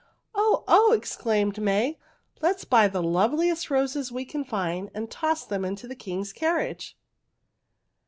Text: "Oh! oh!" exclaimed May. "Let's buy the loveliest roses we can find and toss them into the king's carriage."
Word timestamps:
"Oh! 0.33 0.63
oh!" 0.67 0.93
exclaimed 0.93 1.61
May. 1.61 1.99
"Let's 2.41 2.65
buy 2.65 2.87
the 2.87 3.03
loveliest 3.03 3.69
roses 3.69 4.11
we 4.11 4.25
can 4.25 4.43
find 4.43 4.89
and 4.95 5.11
toss 5.11 5.45
them 5.45 5.63
into 5.63 5.87
the 5.87 5.93
king's 5.93 6.33
carriage." 6.33 6.97